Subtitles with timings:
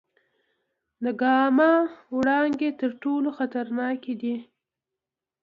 [1.03, 1.71] د ګاما
[2.17, 4.35] وړانګې تر ټولو خطرناکې دي.